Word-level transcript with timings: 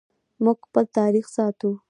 موږ 0.43 0.57
خپل 0.67 0.85
تاریخ 0.97 1.25
ساتو 1.35 1.69